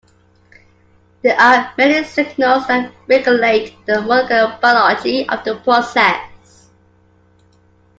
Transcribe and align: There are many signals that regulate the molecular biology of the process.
There 1.21 1.39
are 1.39 1.73
many 1.77 2.03
signals 2.05 2.65
that 2.65 2.91
regulate 3.05 3.85
the 3.85 4.01
molecular 4.01 4.57
biology 4.59 5.29
of 5.29 5.43
the 5.43 5.57
process. 5.57 6.71